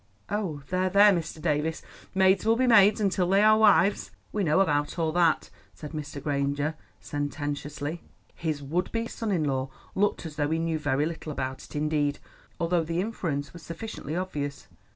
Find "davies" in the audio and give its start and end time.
1.39-1.83